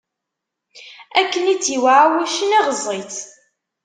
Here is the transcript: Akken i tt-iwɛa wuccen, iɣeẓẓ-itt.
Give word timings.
Akken 1.19 1.43
i 1.53 1.55
tt-iwɛa 1.57 2.03
wuccen, 2.11 2.55
iɣeẓẓ-itt. 2.59 3.17